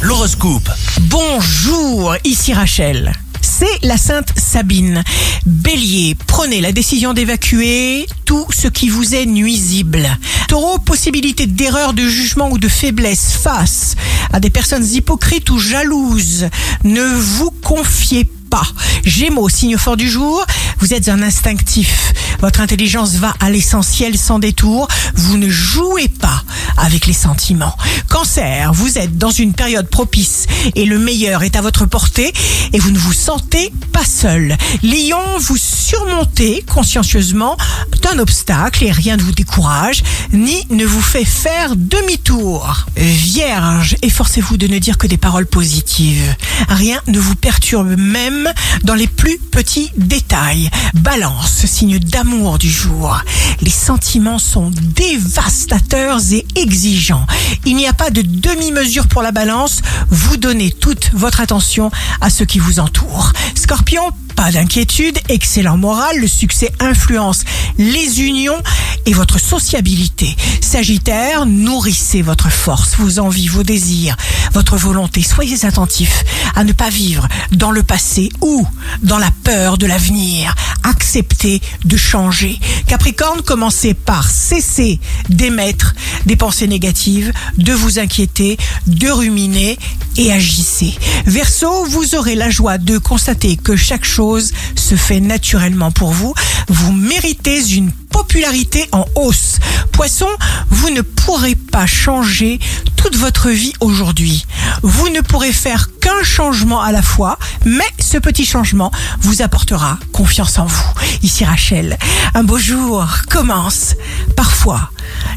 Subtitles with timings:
[0.00, 0.70] L'horoscope.
[1.02, 3.12] Bonjour, ici Rachel.
[3.42, 5.04] C'est la Sainte Sabine.
[5.44, 10.08] Bélier, prenez la décision d'évacuer tout ce qui vous est nuisible.
[10.48, 13.94] Taureau, possibilité d'erreur, de jugement ou de faiblesse face
[14.32, 16.48] à des personnes hypocrites ou jalouses.
[16.84, 18.66] Ne vous confiez pas.
[19.04, 20.44] Gémeaux, signe fort du jour,
[20.78, 22.14] vous êtes un instinctif.
[22.40, 24.88] Votre intelligence va à l'essentiel sans détour.
[25.14, 26.42] Vous ne jouez pas
[26.80, 27.76] avec les sentiments.
[28.08, 32.32] Cancer, vous êtes dans une période propice et le meilleur est à votre portée
[32.72, 34.56] et vous ne vous sentez pas seul.
[34.82, 35.56] Lion, vous
[35.90, 37.56] surmontez consciencieusement
[38.02, 42.86] d'un obstacle et rien ne vous décourage ni ne vous fait faire demi-tour.
[42.96, 46.34] Vierge, efforcez-vous de ne dire que des paroles positives.
[46.68, 48.52] Rien ne vous perturbe même
[48.84, 50.70] dans les plus petits détails.
[50.94, 53.18] Balance, signe d'amour du jour.
[53.60, 57.26] Les sentiments sont dévastateurs et exigeants.
[57.66, 59.82] Il n'y a pas de demi-mesure pour la balance.
[60.08, 63.32] Vous donnez toute votre attention à ce qui vous entoure.
[63.70, 67.44] Scorpion, pas d'inquiétude, excellent moral, le succès influence
[67.78, 68.60] les unions
[69.06, 70.34] et votre sociabilité.
[70.60, 74.16] Sagittaire, nourrissez votre force, vos envies, vos désirs,
[74.54, 75.22] votre volonté.
[75.22, 76.24] Soyez attentifs
[76.56, 78.66] à ne pas vivre dans le passé ou
[79.02, 80.52] dans la peur de l'avenir.
[80.82, 82.58] Acceptez de changer.
[82.88, 85.94] Capricorne, commencez par cesser d'émettre
[86.26, 89.78] des pensées négatives, de vous inquiéter, de ruminer
[90.20, 90.98] et agissez.
[91.24, 96.34] Verseau, vous aurez la joie de constater que chaque chose se fait naturellement pour vous.
[96.68, 99.58] Vous méritez une popularité en hausse.
[99.92, 100.28] Poisson,
[100.68, 102.60] vous ne pourrez pas changer
[102.96, 104.44] toute votre vie aujourd'hui.
[104.82, 109.98] Vous ne pourrez faire qu'un changement à la fois, mais ce petit changement vous apportera
[110.12, 110.92] confiance en vous.
[111.22, 111.98] Ici Rachel,
[112.34, 113.94] un beau jour commence.
[114.36, 114.90] Parfois,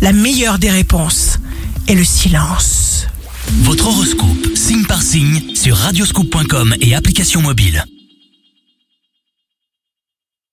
[0.00, 1.38] la meilleure des réponses
[1.86, 3.06] est le silence.
[3.58, 7.84] Votre horoscope, signe par signe, sur radioscoop.com et application mobile.